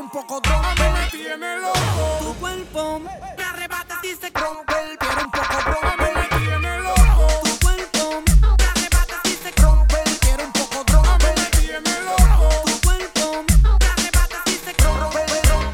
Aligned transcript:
un 0.00 0.08
poco 0.08 0.40
de 0.40 0.48
me 0.92 1.06
tiene 1.10 1.58
loco. 1.58 2.18
Tu 2.20 2.34
cuerpo 2.36 3.00
me 3.00 3.44
arrebata 3.44 4.00
y 4.02 4.14
se 4.16 4.30
rompe. 4.30 4.96
Quiero 4.98 5.24
un 5.24 5.30
poco 5.30 5.56
de 5.70 5.96
me 6.02 6.10
tiene 6.38 6.78
loco. 6.78 7.26
Tu 7.44 7.58
cuerpo 7.60 8.22
me 8.26 8.64
arrebata 8.64 9.20
y 9.24 9.34
se 9.42 9.50
rompe. 9.62 10.02
Quiero 10.20 10.44
un 10.44 10.52
poco 10.52 10.84
de 10.84 10.96
me 11.24 11.34
tiene 11.60 11.94
loco. 12.08 12.48
Tu 12.64 12.80
cuerpo 12.80 13.44
me 13.46 13.86
arrebata 13.88 14.38
y 14.46 14.56
se 14.64 14.72
rompe. 14.82 15.22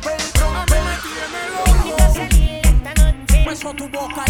Me 0.04 0.94
tiene 1.06 1.42
loco. 1.54 1.96
Esta 2.64 2.92
noche. 2.94 3.44
Beso 3.48 3.74
tu 3.74 3.88
boca 3.88 4.25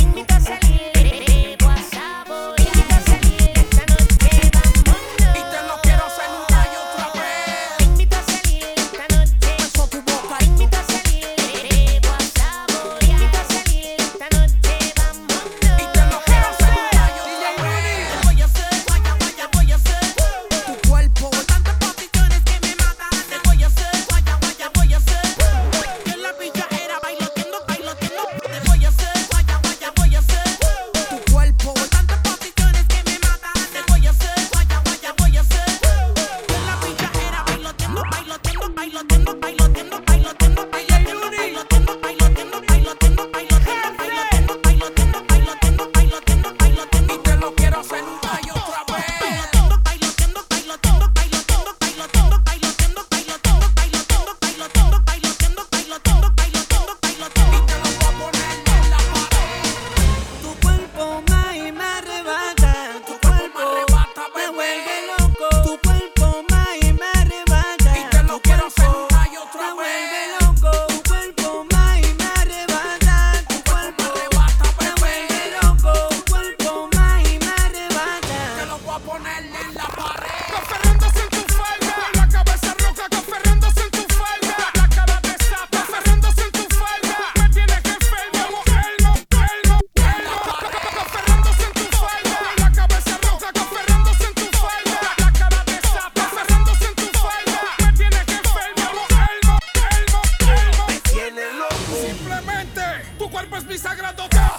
sagrado 103.97 104.29
templo. 104.29 104.57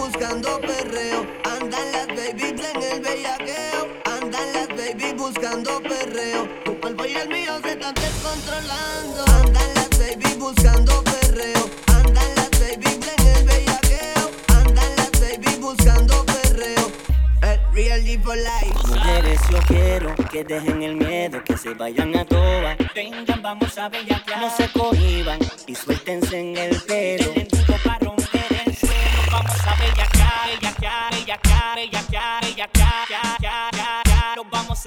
buscando 0.00 0.60
perreo. 0.60 1.49
Buscando 5.50 5.82
perreo. 5.82 6.48
Tu 6.64 6.80
cuerpo 6.80 7.04
y 7.06 7.14
el 7.14 7.28
mío 7.28 7.58
se 7.62 7.72
están 7.72 7.94
descontrolando. 7.94 9.24
Andan 9.26 9.74
las 9.74 9.90
baby 9.98 10.34
buscando 10.38 11.02
perreo, 11.04 11.70
andan 11.88 12.34
las 12.36 12.50
baby 12.50 13.00
en 13.18 13.26
el 13.26 13.44
bellaqueo, 13.44 14.30
andan 14.48 14.96
las 14.96 15.10
baby 15.20 15.56
buscando 15.60 16.24
perreo. 16.24 16.92
El 17.42 17.74
real 17.74 18.22
for 18.22 18.36
life. 18.36 18.88
Mujeres, 18.88 19.40
yo 19.50 19.58
quiero 19.66 20.14
que 20.30 20.44
dejen 20.44 20.82
el 20.82 20.94
miedo, 20.96 21.42
que 21.44 21.56
se 21.56 21.74
vayan 21.74 22.16
a 22.16 22.24
toa. 22.24 22.76
Vengan, 22.94 23.42
vamos 23.42 23.76
a 23.78 23.88
bellaquear. 23.88 24.40
No 24.40 24.50
se 24.56 24.68
cohiban 24.68 25.38
y 25.66 25.74
suéltense 25.74 26.38
en 26.38 26.56
el 26.56 26.80
pelo. 26.82 27.59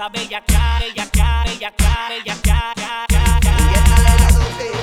A. 0.04 0.10
Y 3.10 3.74
esta 3.74 3.96
es 3.96 4.04
la 4.04 4.16
dosis. 4.38 4.76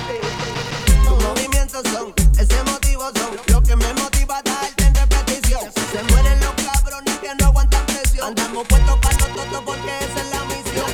Tus 1.04 1.22
movimientos 1.22 1.82
son, 1.92 2.14
ese 2.38 2.62
motivo 2.64 3.04
son 3.14 3.36
lo 3.48 3.62
que 3.62 3.76
me 3.76 3.92
motiva 3.94 4.38
a 4.38 4.42
darte 4.42 4.84
en 4.84 4.94
repetición. 4.94 5.60
Se 5.92 6.02
mueren 6.04 6.40
los 6.40 6.54
cabrones 6.64 7.18
que 7.18 7.34
no 7.38 7.44
aguantan 7.46 7.84
presión. 7.86 8.28
Andamos 8.28 8.66
puestos 8.66 8.98
para 8.98 9.14
nosotros 9.16 9.62
porque 9.66 9.98
esa 9.98 10.20
es 10.22 10.30
la 10.30 10.42
misión. 10.44 10.86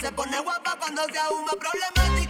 Se 0.00 0.12
pone 0.12 0.38
guapa 0.40 0.76
cuando 0.78 1.02
se 1.04 1.18
ahuma 1.18 1.52
problemática. 1.58 2.23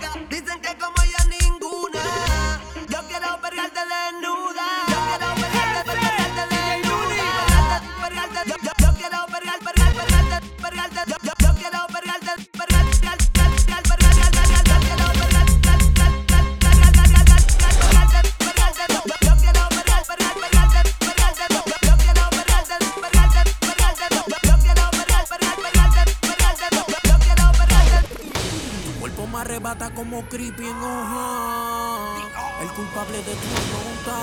arrebata 29.55 29.89
como 29.95 30.23
creepy 30.29 30.67
en 30.67 30.77
hoja. 30.77 32.17
El 32.61 32.69
culpable 32.71 33.19
de 33.19 33.35
tu 33.35 33.49
nota. 33.71 34.17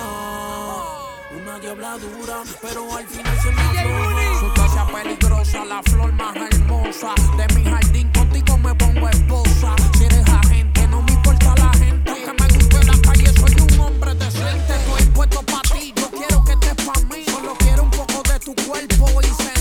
Una 1.38 1.60
diabladura, 1.60 2.44
pero 2.62 2.98
al 2.98 3.08
final 3.08 3.40
se 3.40 3.52
me 3.52 3.62
afloja. 3.62 4.40
Sustancia 4.42 4.86
peligrosa, 4.88 5.66
la 5.66 5.82
flor 5.84 6.12
más 6.14 6.36
hermosa. 6.36 7.14
De 7.38 7.56
mi 7.56 7.64
jardín 7.64 8.12
contigo 8.12 8.58
me 8.58 8.76
pongo 8.76 9.08
esposa. 9.08 9.76
Si 9.98 10.04
eres 10.04 10.28
agente, 10.28 10.88
no 10.90 11.02
me 11.02 11.12
importa 11.14 11.56
la 11.56 11.72
gente. 11.78 12.14
Que 12.14 12.34
me 12.34 12.48
guste 12.58 12.78
en 12.78 12.88
la 12.88 13.02
calle, 13.02 13.34
soy 13.40 13.74
un 13.74 13.80
hombre 13.80 14.16
decente. 14.16 14.74
Estoy 14.76 15.06
puesto 15.14 15.42
para 15.44 15.62
ti, 15.62 15.94
yo 15.96 16.10
quiero 16.12 16.44
que 16.44 16.52
estés 16.52 16.86
para 16.86 17.00
mí. 17.06 17.24
Solo 17.26 17.56
quiero 17.60 17.84
un 17.84 17.92
poco 17.92 18.22
de 18.24 18.40
tu 18.40 18.54
cuerpo 18.68 19.22
y 19.22 19.28
se 19.28 19.61